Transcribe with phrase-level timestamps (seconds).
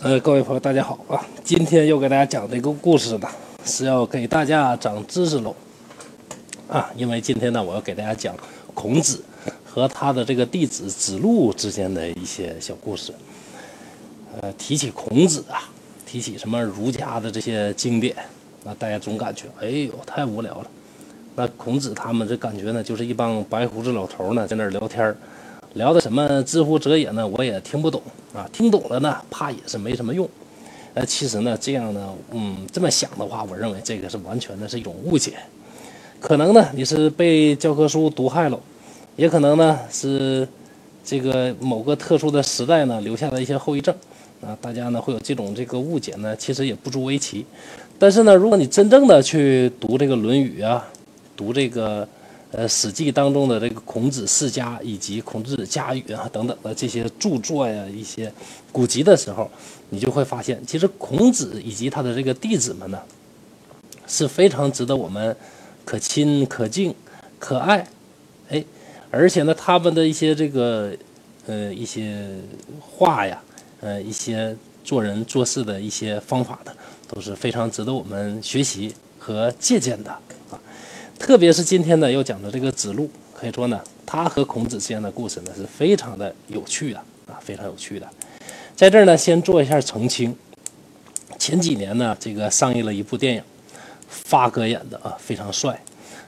[0.00, 1.24] 呃，各位朋友，大家好啊！
[1.44, 3.28] 今天要给大家讲这个故事呢，
[3.64, 5.54] 是要给大家长知识喽
[6.68, 6.90] 啊！
[6.96, 8.34] 因为今天呢，我要给大家讲
[8.74, 9.22] 孔子
[9.64, 13.12] 和他的这个弟子子路之间的一些小故事。
[14.40, 15.70] 呃，提起孔子啊，
[16.04, 18.16] 提起什么儒家的这些经典，
[18.64, 20.66] 那大家总感觉，哎呦，太无聊了。
[21.36, 25.16] 那孔子他们这感觉呢，就是一帮白胡子老头呢，在那儿聊天儿。
[25.74, 27.26] 聊的什么知乎者也呢？
[27.26, 28.02] 我也听不懂
[28.34, 30.28] 啊，听懂了呢，怕也是没什么用。
[30.92, 35.32] 呃，其实呢，这样呢，嗯，这么想的话，我认为这个是完全的是一种误解。
[36.20, 38.60] 可能呢，你是被教科书毒害了，
[39.16, 40.46] 也可能呢是
[41.02, 43.94] 这个某个特殊的时代呢留下的一些后遗症
[44.42, 44.56] 啊。
[44.60, 47.46] 大家呢会有这种这个误解呢，其实也不足为奇。
[47.98, 50.86] 但是呢，如果你真正的去读这个《论语》啊，
[51.34, 52.06] 读这个。
[52.52, 58.30] 呃，《史记》当中的这个孔子世家以及孔子家语啊等等的这些著作呀，一些
[58.70, 59.50] 古籍的时候，
[59.88, 63.00] 你就会发现，其实孔子以及他的这个弟子们呢，
[64.06, 65.34] 是非常值得我们
[65.86, 66.94] 可亲、可敬、
[67.38, 67.88] 可爱，
[68.50, 68.62] 哎，
[69.10, 70.92] 而且呢，他们的一些这个
[71.46, 72.28] 呃一些
[72.78, 73.42] 话呀，
[73.80, 74.54] 呃一些
[74.84, 76.76] 做人做事的一些方法的，
[77.08, 80.14] 都是非常值得我们学习和借鉴的。
[81.22, 86.98] 特别是今天呢，要讲的这个子路，可以说呢，他和孔子之间的故事呢是非常的有趣的
[87.28, 88.06] 啊，非常有趣的。
[88.74, 90.36] 在这儿呢，先做一下澄清。
[91.38, 93.42] 前几年呢，这个上映了一部电影，
[94.08, 95.80] 发哥演的啊，非常帅。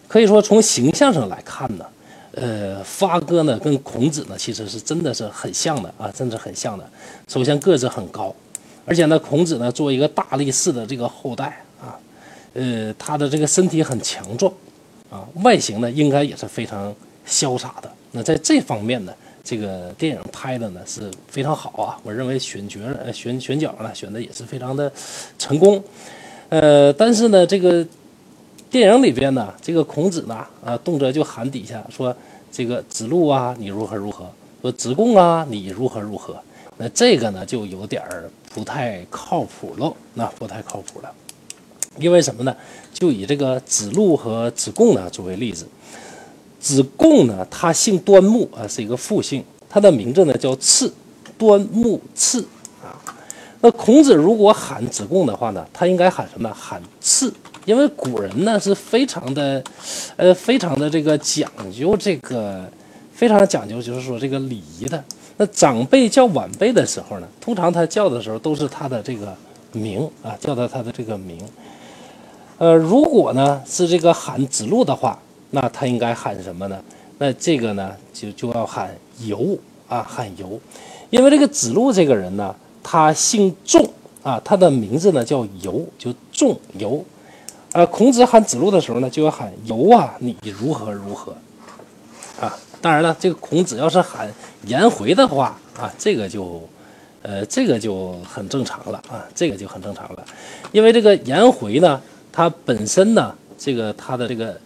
[0.07, 1.85] 可以说从形象上来看呢，
[2.31, 6.89] 呃，发哥呢跟孔子呢其实是真的是很像的啊，真的很像的。
[7.27, 8.33] 首先个子很高，
[8.87, 11.99] 而且呢，孔子呢作为一个大力士的这个后代啊，
[12.53, 14.53] 呃，他的这个身体很强壮。
[15.15, 16.93] 啊，外形呢应该也是非常
[17.25, 17.89] 潇洒的。
[18.11, 21.97] 那在这方面呢，这个电影拍的呢是非常好啊。
[22.03, 22.81] 我认为选角、
[23.13, 24.91] 选选角呢选的也是非常的
[25.39, 25.81] 成功。
[26.49, 27.87] 呃，但是呢，这个
[28.69, 32.15] 电影里边呢，这个孔子呢啊，动辄就喊底下说
[32.51, 34.25] 这个子路啊，你如何如何；
[34.63, 36.37] 说子贡啊，你如何如何。
[36.77, 41.13] 那这个呢就有点儿不太靠谱了，那不太靠谱了。
[41.99, 42.55] 因为什么呢？
[42.93, 45.67] 就以这个子路和子贡呢作为例子。
[46.61, 50.93] 子贡呢，他姓端木啊，是一个复姓，他的名字呢叫次，
[51.37, 52.41] 端木次
[52.83, 52.97] 啊。
[53.61, 56.55] 那孔子如果喊子贡的话呢，他应该喊什么呢？
[56.55, 57.33] 喊次，
[57.67, 59.63] 因为古人呢是非常的，
[60.17, 62.65] 呃，非常的这个讲究这个，
[63.13, 65.05] 非常讲究，就是说这个礼仪的。
[65.37, 69.37] 那长辈叫晚辈的时候呢，通常他叫的时候都是他的这个
[69.73, 71.39] 名啊，叫他他的这个名。
[72.57, 75.19] 呃，如果呢是这个喊子路的话，
[75.51, 76.81] 那他应该喊什么呢？
[77.19, 79.57] 那这个呢就就要喊游
[79.89, 80.59] 啊，喊游，
[81.11, 83.89] 因为这个子路这个人呢，他姓仲
[84.23, 87.05] 啊，他的名字呢叫游，就仲游。
[87.73, 91.35] 呃，孔子喊子路的时候呢，就要喊游啊，你如何如何
[92.41, 92.57] 啊？
[92.81, 94.33] 当然了，这个孔子要是喊
[94.67, 96.63] 颜回的话啊，这个就，
[97.23, 100.25] 呃，这个就很正常了啊，这个就很正常了，
[100.71, 102.01] 因为这个颜回呢。
[102.37, 104.59] 他本身呢，这个他的这个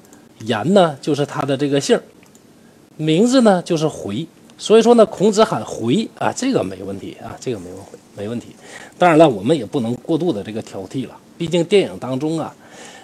[0.46, 2.00] 言呢，就是他的这个姓
[2.96, 8.46] 名字呢就是回，所以说呢，孔子喊回啊，这个没问题啊，这个没问题，没问题。
[8.96, 12.54] 当然了，我们也不能过度的这个挑剔了，毕竟电影当中啊，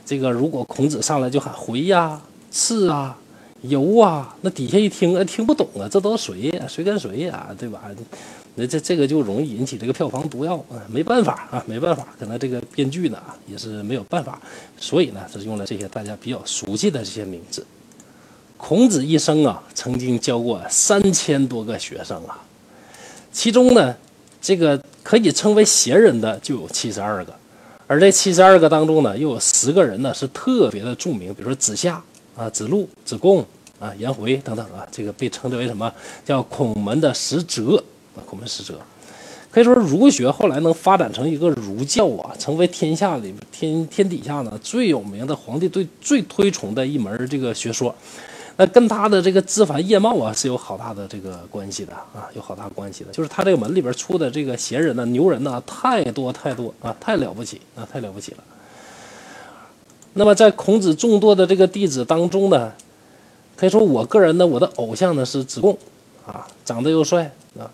[0.07, 2.19] 这个如果孔子上来就喊回呀、
[2.51, 3.15] 次啊、
[3.61, 6.65] 游啊，那底下一听，听不懂啊，这都谁呀？
[6.67, 7.55] 谁跟谁呀？
[7.59, 7.83] 对吧？
[8.57, 14.41] 那这这个就容易引起这个票房毒药啊，没办法啊，没办法，可能这个编剧呢也是没有办法，
[14.79, 17.67] 所以呢是用了这些大家比较熟悉的这些名字。
[18.57, 22.41] 孔子一生啊，曾经教过三千多个学生啊，
[23.33, 23.93] 其中呢，
[24.41, 27.35] 这个可以称为贤人的就有七十二个，
[27.89, 32.01] 而这七十二个当中呢，又有十个人呢是特别的著名，比如说子夏
[32.37, 33.45] 啊、子路、子贡
[33.81, 35.93] 啊、颜回等等啊，这个被称之为什么
[36.25, 37.83] 叫孔门的十哲。
[38.17, 38.79] 啊孔门使者，
[39.51, 47.95] 可以说儒学后来能发展成一个儒教啊，成为天下里天天底下呢最有名的皇帝对最推崇的一门这个学说，
[48.57, 53.11] 那跟他的这个枝繁叶茂啊是有好大的这个关系的啊，有好大关系的。
[53.13, 58.39] 就是他这个门里边出的这个贤人呢、牛人呢太多太多啊，太了不起啊，太了不起了。
[60.13, 62.73] 那么在孔子众多的这个弟子当中呢，
[63.57, 65.77] 可以说我个人呢，我的偶像呢是子贡
[66.25, 67.71] 啊，长得又帅啊。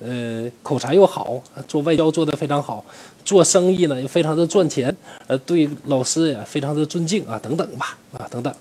[0.00, 2.84] 呃，口才又好，做外交做得非常好，
[3.24, 4.94] 做生意呢又非常的赚钱，
[5.26, 8.52] 呃，对老师也非常的尊敬啊，等等吧，啊，等等，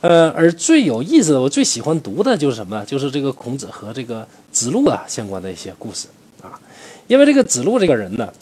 [0.00, 2.84] 呃，而最有意思的，我最喜欢读的就是什么？
[2.84, 6.08] 就是这个孔子和这个子路啊相关的一些故事
[6.42, 6.60] 啊，
[7.06, 8.32] 因为这个子路这个人呢，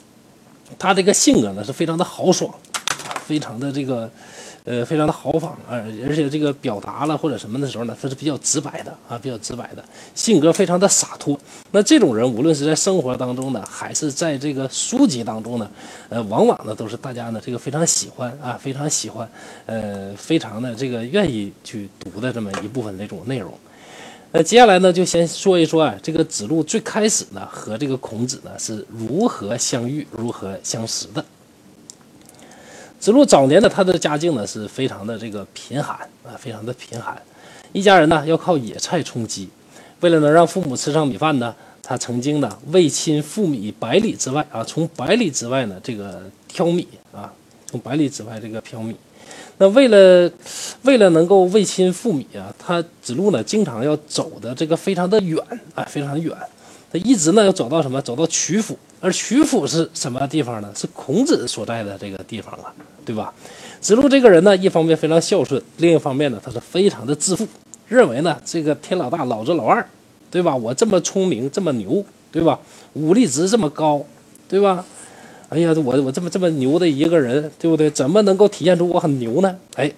[0.78, 2.52] 他这个性格呢是非常的豪爽，
[3.26, 4.10] 非常的这个。
[4.66, 5.76] 呃，非常的豪放啊，
[6.08, 9.84] 而且这个表达了或者什么的时候呢，他是比较直白的啊，比较直白的
[10.14, 11.38] 性格非常的洒脱。
[11.70, 15.70] 那这种人，无论是在生活当中呢，还是在这个书籍当中呢，
[16.08, 19.28] 呃，往往呢都是大家呢这个非常喜欢啊，非常喜欢，
[19.66, 23.52] 呃，非常的这个愿意去读的这么一部分这种内容。
[24.32, 31.22] 那接下来呢，就先说一说啊，这个子路最开始呢和这个孔子呢是如何相遇、如何相识的。
[33.04, 37.14] 子路早年的他的家境呢是非常的这个贫寒啊，非常的贫寒，
[37.74, 39.46] 一家人呢要靠野菜充饥，
[40.00, 47.30] 为了能让父母吃上米饭呢，他曾经呢为亲赴米百里之外啊，从百里之外呢这个挑米啊，
[47.66, 48.96] 从百里之外这个挑米，
[49.58, 50.32] 那为了
[50.84, 55.38] 为了能够为亲赴米啊，他子路呢经常要走的这个非常的远
[55.74, 56.34] 啊，非常远。
[56.94, 58.00] 他一直呢要走到什么？
[58.00, 60.72] 走到曲阜，而曲阜是什么地方呢？
[60.76, 62.72] 是孔子所在的这个地方啊，
[63.04, 63.34] 对吧？
[63.80, 67.48] 子路这个人呢，一方面非常孝顺，另一方面呢，他是非常的自负，
[67.88, 69.84] 认为呢，这个天老大，老子老二，
[70.30, 70.54] 对吧？
[70.54, 72.60] 我这么聪明，这么牛，对吧？
[72.92, 74.06] 武力值这么高，
[74.48, 74.84] 对吧？
[75.48, 77.90] 哎呀，我我这么这么牛的一个人，对不对？
[77.90, 79.56] 怎么能够体现出我很牛呢？
[79.74, 79.90] 哎，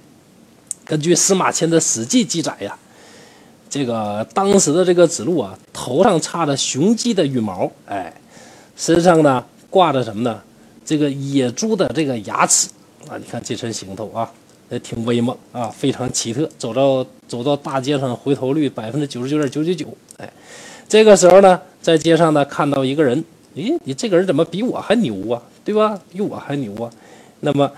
[0.87, 2.79] 根据司马迁的《史记》记载呀。
[3.77, 8.11] 这个当时的这个子路啊，头上插着雄鸡的羽毛，哎，
[8.75, 10.41] 身上呢挂着什么呢？
[10.83, 12.69] 这个野猪的这个牙齿
[13.07, 14.33] 啊，你看这身行头啊，
[14.71, 16.49] 也挺威猛啊，非常奇特。
[16.57, 19.87] 走到走到大街上，回头率百分之九十九点九九九，
[20.17, 20.33] 哎，
[20.89, 23.23] 这个时候呢，在街上呢看到一个人，
[23.55, 25.43] 咦，你这个人怎么比我还牛啊？
[25.63, 25.99] 对吧？
[26.11, 26.91] 比我还牛啊？
[27.41, 27.71] 那么，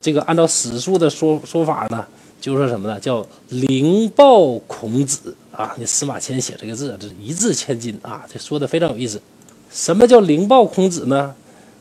[0.00, 2.06] 这个按照史书的说说法呢？
[2.42, 2.98] 就说什么呢？
[2.98, 5.72] 叫灵报孔子啊！
[5.78, 8.24] 你司马迁写这个字，这是一字千金啊！
[8.28, 9.22] 这说的非常有意思。
[9.70, 11.32] 什么叫灵报孔子呢？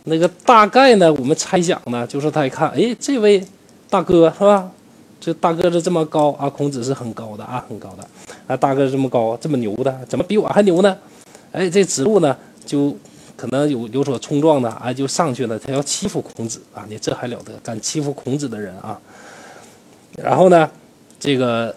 [0.03, 3.43] 那个大概呢，我们猜想呢，就是他一看，哎，这位
[3.89, 4.69] 大哥是吧？
[5.19, 8.07] 这大个子这么高啊，孔子是很高的啊，很高的
[8.45, 10.95] 啊，大个子这么高，这么牛的，怎么比我还牛呢？
[11.51, 12.37] 哎，这子路呢，
[12.67, 12.95] 就
[13.35, 16.85] 可能有有所冲撞的啊，就上去了，他要欺负孔子啊！
[16.87, 17.51] 你这还了得？
[17.63, 18.99] 敢欺负孔子的人啊！
[20.17, 20.69] 然后呢，
[21.19, 21.73] 这个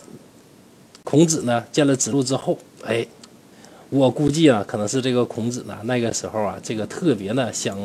[1.05, 3.07] 孔子呢见了子路之后，哎，
[3.91, 7.79] 我估计啊，可能是这个孔子呢那个时候啊，这个特别呢想，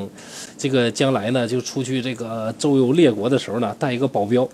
[0.58, 4.48] 这个将来呢就出去这个周游列国的时候呢带一个保镖。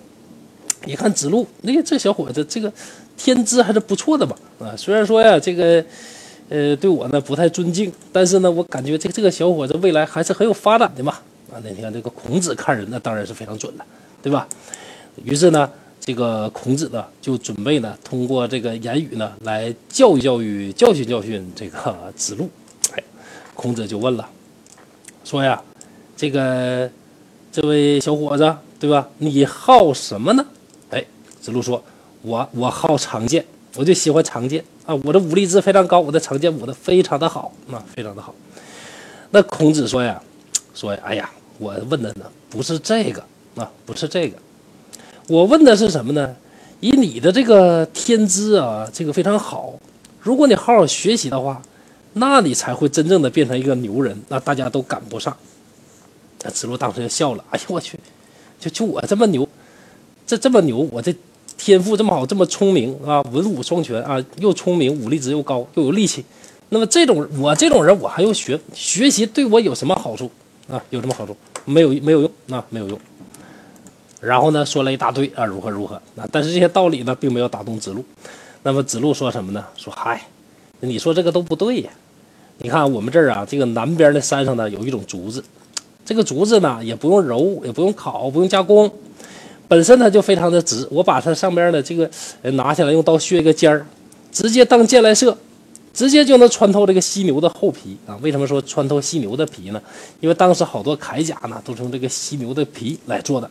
[0.85, 2.71] 一看子路，那这小伙子这个
[3.17, 4.35] 天资还是不错的吧？
[4.59, 5.83] 啊，虽然说呀这个
[6.49, 11.13] 呃对我呢不太尊敬，但是呢我感觉这这个小伙子未来还是很有发展的嘛。
[11.51, 13.85] 啊，那你看这个孔子看人那当然是非常准的，
[14.21, 14.45] 对吧？
[15.23, 15.71] 于是呢。
[15.99, 22.47] 这个孔子呢，就准备呢，通过这个言语呢，来教育教育、教训教训这个子路。
[22.93, 23.03] 哎，
[23.55, 24.29] 孔子就问了，
[25.23, 25.59] 说呀，
[26.15, 26.89] 这个
[27.51, 29.09] 这位小伙子，对吧？
[29.17, 30.45] 你好什么呢？
[30.91, 31.03] 哎，
[31.41, 31.83] 子路说，
[32.21, 33.43] 我我好长剑，
[33.75, 38.35] 我就喜欢长剑啊，我的武力值非常高，我的长剑舞的非常的好，啊，非常的好。
[39.31, 40.21] 那孔子说呀，
[40.75, 41.27] 说，哎呀，
[41.57, 43.23] 我问的呢，不是这个
[43.55, 44.37] 啊，不是这个。
[45.27, 46.35] 我问的是什么呢？
[46.81, 49.73] 以你的这个天资啊，这个非常好。
[50.21, 51.59] 如果你好好学习的话，
[52.13, 55.35] 那你才会真正的变成一个牛人，那大家都赶不上。
[56.43, 57.99] 那子路当时就笑了，哎呦我去，
[58.59, 59.47] 就就我这么牛，
[60.27, 61.15] 这这么牛，我这
[61.57, 66.23] 天赋这么好，这么聪明啊，文武双全啊，又聪明，武力值又高，又有力气。
[66.69, 70.29] 那么这种我这种人，我还用学学习，对我有什么好处
[70.69, 70.83] 啊？
[70.91, 71.35] 有什么好处？
[71.65, 72.99] 没有没有用啊，没有用。
[74.25, 78.03] 然后呢，说了一大堆啊，如何如何啊，但是这些道理呢，并没有打动子路。
[78.63, 79.63] 那么子路说什么呢？
[79.77, 80.19] 说嗨，
[80.79, 81.91] 你说这个都不对呀。
[82.57, 85.43] 你看我们这儿啊，这个南边的山上呢，有一种竹子，
[86.03, 88.91] 这个竹子呢，也不用揉，也不用烤，不用加工，
[89.67, 90.87] 本身它就非常的直。
[90.89, 92.09] 我把它上边的这个
[92.53, 93.85] 拿下来，用刀削一个尖儿，
[94.31, 95.37] 直接当箭来射，
[95.93, 98.17] 直接就能穿透这个犀牛的厚皮啊。
[98.23, 99.81] 为什么说穿透犀牛的皮呢？
[100.19, 103.47] 因为当时好多铠甲呢，都是用这个犀牛的皮来做的。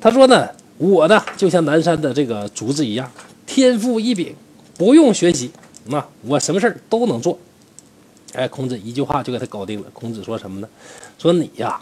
[0.00, 3.10] 他说呢，我呢就像南山的这个竹子一样，
[3.44, 4.34] 天赋异禀，
[4.78, 5.50] 不用学习，
[5.84, 7.38] 那我什么事儿都能做。
[8.32, 9.86] 哎，孔子一句话就给他搞定了。
[9.92, 10.68] 孔子说什么呢？
[11.18, 11.78] 说你呀，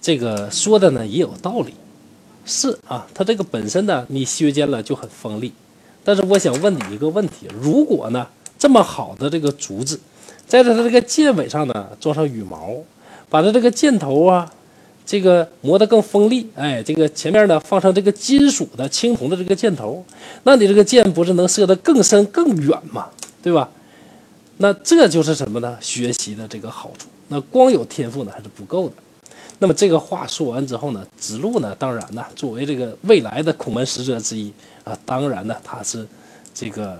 [0.00, 1.74] 这个说的呢也有道理，
[2.44, 5.52] 是啊，他这个本身呢你削尖了就很锋利，
[6.02, 8.26] 但是我想问你一个问题：如果呢
[8.58, 10.00] 这么好的这个竹子，
[10.48, 12.74] 在它的这个剑尾上呢装上羽毛，
[13.28, 14.52] 把它这个箭头啊。
[15.06, 20.04] 这个磨得更锋利，哎，这个前面呢放上这个金属的青铜的这个箭头，
[20.42, 23.06] 那你这个箭不是能射得更深更远吗？
[23.40, 23.70] 对吧？
[24.58, 25.78] 那这就是什么呢？
[25.80, 27.06] 学习的这个好处。
[27.28, 28.94] 那光有天赋呢还是不够的。
[29.58, 34.52] 那么这个话说完之后呢，子路呢，当然呢，作为这个未来的孔门使者之一
[34.84, 36.06] 啊，当然呢，他是
[36.52, 36.98] 这个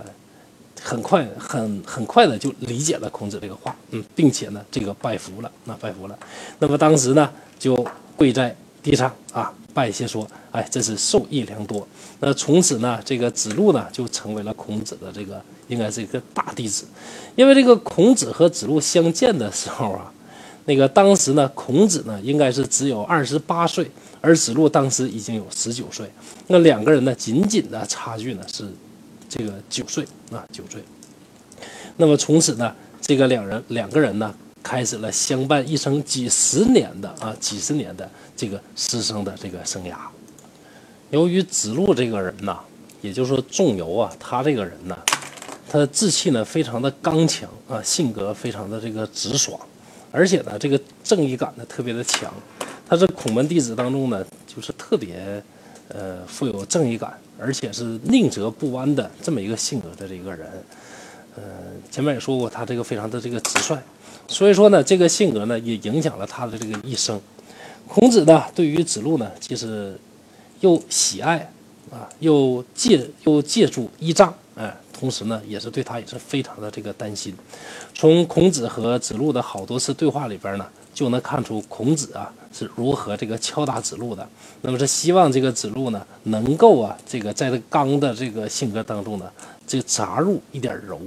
[0.80, 6.18] 很快很很快的就理解了孔子这个话，嗯，并且呢，这个拜服了，那拜服了。
[6.58, 7.86] 那么当时呢，就
[8.16, 11.86] 跪在地上啊，拜谢说：“哎，真是受益良多。”
[12.20, 16.86] 那从此呢，这个子路呢，就成为了孔子的这个应该是一个大弟子，
[17.34, 20.12] 因为这个孔子和子路相见的时候啊。
[20.68, 23.88] 那个当时呢，孔子呢应该是只有二十八岁，
[24.20, 26.10] 而子路当时已经有十九岁，
[26.48, 28.64] 那两个人呢仅仅的差距呢是
[29.28, 30.82] 这个九岁啊九岁。
[31.96, 34.34] 那么从此呢，这个两人两个人呢
[34.66, 39.94] 开始了相伴一生几十年的啊几十年的这个师生的这个生涯。
[41.10, 42.58] 由于子路这个人呢，
[43.00, 44.98] 也就是说仲由啊，他这个人呢，
[45.70, 49.56] 他的志气呢非常的刚强啊，性格非常的这个直爽。
[50.10, 52.34] 而且呢，这个正义感呢特别的强，
[52.88, 55.40] 他是孔门弟子当中呢，就是特别，
[55.86, 60.50] 呃，富有正义感，而且是宁折不弯的这么一个性格的这个人。
[61.36, 61.42] 呃，
[61.90, 63.78] 前面也说过，他这个非常的这个直率，
[64.26, 67.20] 所以说呢，这个性格呢也影响了他的这个一生。
[67.86, 69.96] 孔子呢，对于子路呢，其实
[70.60, 71.52] 又喜爱
[71.90, 74.76] 啊，又借又借助依仗，哎。
[74.98, 77.34] 同时呢，也是对他也是非常的这个担心。
[77.92, 84.26] 从孔子和子路的好多次对话里边呢，就能看出孔子啊是如何这个敲打子路的。
[84.62, 89.30] 那么是希望这个子路呢，能够啊这个在这刚的这个性格当中呢，
[89.66, 90.98] 这杂入一点柔。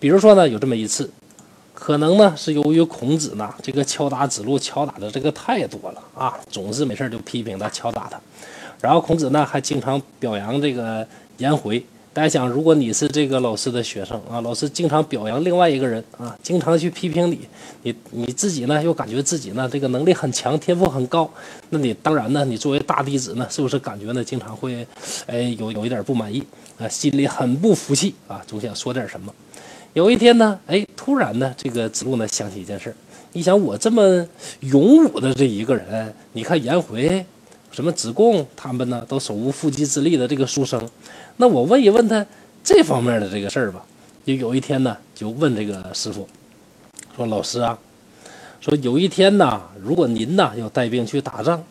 [0.00, 1.10] 比如说呢，有这么一次，
[1.74, 8.20] 可能呢是由于孔子呢这个敲打子路敲打的这个太多了啊，总是没事就批评他敲打他，
[8.80, 11.06] 然后孔子呢还经常表扬这个
[11.38, 11.84] 颜回。
[12.10, 17.38] 大家想，如果你是这个老师的学生啊，老师经常表扬另外一个人啊，经常去批评你，
[17.82, 21.30] 你你自己呢又感觉自己呢这个能力很强，天赋很高，
[21.70, 24.84] 那你当然呢，你作为大弟子呢，是不是感觉呢经常会，
[25.26, 26.42] 哎有有一点不满意
[26.78, 29.32] 啊，心里很不服气啊，总想说点什么。
[29.94, 32.94] 有一天呢，哎，突然呢，这个子路呢想起一件事，
[33.32, 34.26] 你想我这么
[34.60, 37.24] 勇武的这一个人，你看颜回。
[37.70, 40.88] 什么子贡他们呢，都手无缚鸡之力的这个书生，
[41.36, 42.24] 那我问一问他
[42.64, 43.84] 这方面的这个事儿吧。
[44.24, 46.26] 就有一天呢，就问这个师傅，
[47.14, 47.78] 说老师啊，
[48.60, 51.62] 说有一天呐，如果您呐要带兵去打仗，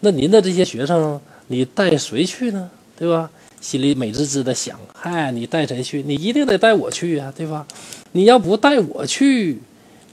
[0.00, 2.70] 那您的这些学生，你带谁去呢？
[2.98, 3.30] 对吧？
[3.60, 6.02] 心里美滋滋的想，嗨，你带谁去？
[6.02, 7.66] 你一定得带我去呀，对吧？
[8.12, 9.60] 你要不带我去，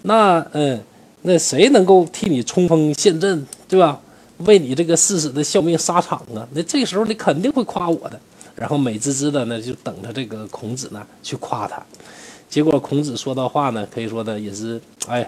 [0.03, 0.79] 那嗯，
[1.21, 3.99] 那谁能够替你冲锋陷阵，对吧？
[4.39, 6.47] 为你这个誓死的效命沙场啊！
[6.53, 8.19] 那这时候你肯定会夸我的，
[8.55, 11.81] 然后美滋滋的呢就等着这个孔子呢去夸他。
[12.47, 15.27] 结果孔子说的话呢，可以说呢也是哎，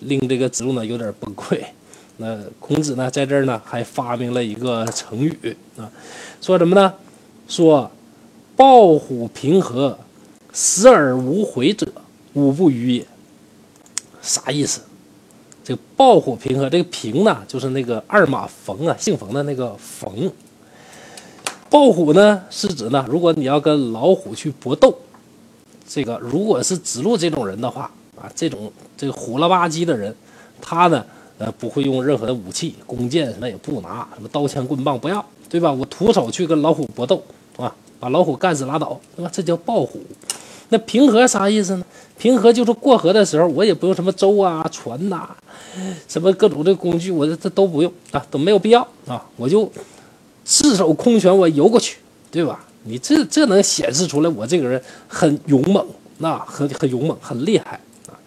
[0.00, 1.58] 令这个子路呢有点崩溃。
[2.18, 5.90] 那孔子呢在这儿呢还发明了一个成语啊，
[6.42, 6.92] 说什么呢？
[7.48, 7.90] 说
[8.56, 9.98] 抱虎平和，
[10.52, 11.86] 死而无悔者，
[12.34, 13.06] 吾不与也。
[14.22, 14.80] 啥意思？
[15.62, 20.30] 这个抱虎平和，这个平呢，就是那个二马冯啊，姓冯的那个冯。
[21.68, 24.96] 抱虎呢，是指呢，如果你要跟老虎去搏斗，
[25.88, 30.14] 这个如果是子路这种人的话啊，这种这个虎了吧唧的人，
[30.60, 31.04] 他呢，
[31.38, 35.24] 呃，不会用任何的武器，弓箭什么也不拿，什么刀枪棍棒不要，
[35.54, 35.70] 对吧？
[35.70, 37.22] 我徒手去跟老虎搏斗
[37.56, 39.30] 啊，把老虎干死拉倒，对吧？
[39.32, 40.00] 这叫抱虎。
[40.70, 41.84] 那平和啥意思呢？
[42.18, 45.28] 平和就是过河的时候，我也不用什么舟啊、船呐，
[46.08, 49.70] 什么各种的工具，我这这都不用啊，都没有必要啊，我就
[50.44, 51.98] 赤手空拳我游过去，
[52.32, 52.64] 对吧？
[52.82, 55.86] 你这这能显示出来我这个人很勇猛，
[56.18, 58.18] 那很很勇猛，很厉害啊。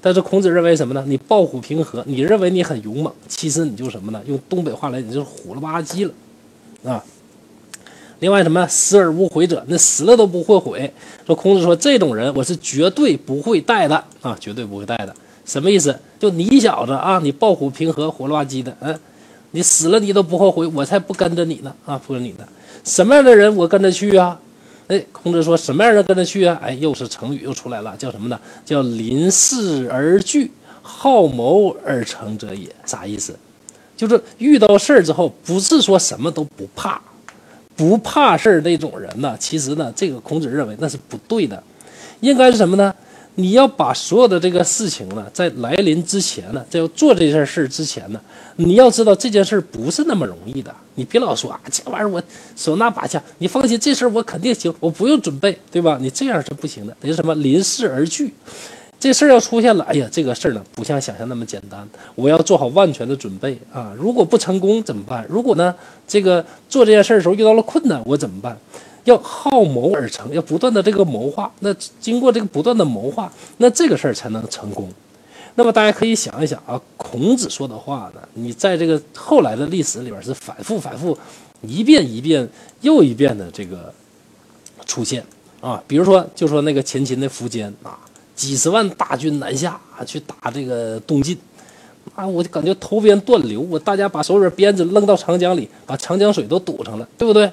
[0.00, 1.02] 但是孔子认为什么呢？
[1.08, 4.22] 你抱虎平和，你认为你很勇猛，其实你就什么呢？
[4.28, 6.12] 用东北话来，你就是虎了吧唧了
[6.86, 7.04] 啊。
[8.20, 10.90] 另外什么死而无悔者，那死了都不会悔。
[11.26, 15.14] 说孔子说这种人我是绝对不会带的啊，绝对不会带的。
[15.44, 15.94] 什么意思？
[16.18, 18.98] 就你小子啊，你抱虎平和，活了吧唧的，嗯，
[19.50, 22.48] 你死了你都不后悔，我才不跟着你呢啊，不跟你呢。
[22.84, 24.40] 什么样的人我跟着去啊？
[24.88, 26.58] 哎，孔子说什么样的人跟着去啊？
[26.62, 28.40] 哎，又是成语又出来了，叫什么呢？
[28.64, 30.50] 叫临事而惧，
[30.80, 32.74] 好谋而成者也。
[32.86, 33.38] 啥意思？
[33.96, 37.00] 就是遇到事儿之后，不是说什么都不怕。
[37.74, 41.62] 不怕事儿那种人呢，其实呢，这个孔子认为那是不对的，
[42.20, 42.94] 应该是什么呢？
[43.38, 48.20] 你要把所有的这个事情呢，在来临之前呢，在要做这件事儿之前呢，
[48.56, 50.74] 你要知道这件事儿不是那么容易的。
[50.94, 52.22] 你别老说啊，这玩意儿我
[52.56, 55.98] 手拿把掐，你放心，这事儿我肯定行，我不用准备，对吧？
[56.00, 58.32] 你这样是不行的，得什么临事而惧。
[59.06, 63.94] 这事儿要出现了，哎呀，这个事儿呢，不像想象那么简单，我要做好万全的准备啊！
[63.96, 65.24] 如果不成功怎么办？
[65.28, 65.72] 如果呢，
[66.08, 68.58] 这个做这件事儿的时候遇到了困难，我怎么办？
[69.04, 71.48] 要好谋而成，要不断的这个谋划。
[71.60, 74.92] 那经过这个不断的谋划，那这个事儿才能成功。
[75.54, 81.16] 那么大家可以想一想啊，孔子说的话呢，你在这个后来的历史里边是反复反复，
[81.62, 82.48] 一遍一遍
[82.80, 83.94] 又一遍的这个
[84.84, 85.24] 出现
[85.60, 85.80] 啊。
[85.86, 87.96] 比如说，就说那个前秦的苻坚啊，
[88.36, 91.36] 几十万大军南下啊，去打这个东晋，
[92.14, 97.50] 啊，我就感觉头鞭断流，我大家把手里鞭子扔到长江里，把长江水都堵上了，对不对？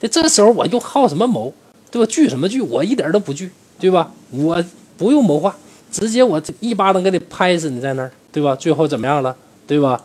[0.00, 1.52] 这这时候我又好什么谋，
[1.90, 2.06] 对吧？
[2.10, 2.62] 聚什么聚？
[2.62, 4.10] 我一点都不聚，对吧？
[4.30, 4.64] 我
[4.96, 5.54] 不用谋划，
[5.90, 8.54] 直接我一巴掌给你拍死，你在那儿，对吧？
[8.54, 10.00] 最后怎么样了，对吧？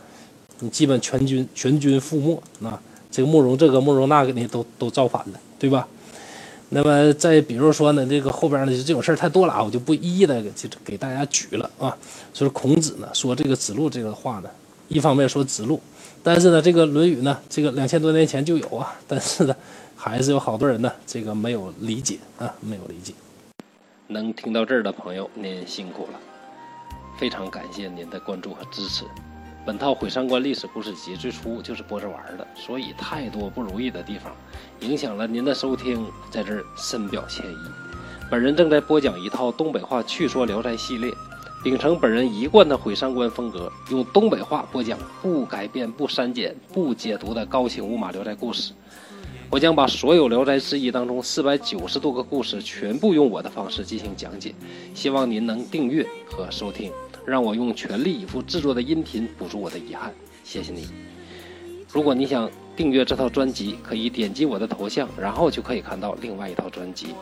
[0.60, 2.80] 你基本全军全军覆没，那
[3.12, 5.88] 这个慕容这个慕容那个你都都造反了，对吧？
[6.70, 10.52] 那么再比如说呢，这个后边呢这种事儿太多了啊，我就不一一的给
[10.84, 11.96] 给大家举了啊。
[12.34, 14.50] 所以孔子呢说这个子路这个话呢，
[14.88, 15.80] 一方面说子路，
[16.24, 19.56] 但是呢这个《论语》呢，这个两千多年前就有啊，但是呢。
[19.98, 23.14] 还是有好多人呢，这个没有理解啊，没有理解。
[24.08, 26.20] 能听到这儿的朋友，您辛苦了，
[27.18, 29.06] 非常感谢您的关注和支持。
[29.66, 34.32] 本套《毁三观历史故事集》最初就是播着玩的，所以太多不如意的地方，
[34.82, 37.58] 影响了您的收听，在这儿深表歉意。
[38.30, 41.12] 本人正在播讲一套东北话趣说《聊斋》系列，
[41.64, 48.72] 秉承本人一贯的毁三观风格，用东北话播讲不改变、不删减、不解读的高清无码《聊斋》故事。
[49.50, 54.54] 我将把所有《聊斋志异》当中四百九十多个故事全部用我的方式进行讲解，
[54.94, 56.92] 希望您能订阅和收听，
[57.26, 60.14] 让我用全力以赴制作的音频补足我的遗憾。
[60.44, 60.88] 谢谢你。
[61.92, 67.16] 如果你想订阅这套专辑，可以点击我的头像，然后就可以看到另外一套专辑。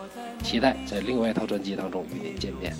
[0.43, 2.75] 期待在另外一套专辑当中与您见面。